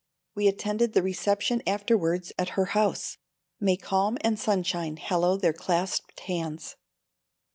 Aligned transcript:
We 0.33 0.47
attended 0.47 0.93
the 0.93 1.03
reception 1.03 1.61
afterwards 1.67 2.33
at 2.39 2.49
her 2.57 2.65
house. 2.73 3.19
"May 3.59 3.77
calm 3.77 4.17
and 4.21 4.39
sunshine 4.39 4.97
hallow 4.97 5.37
their 5.37 5.53
clasped 5.53 6.21
hands." 6.21 6.75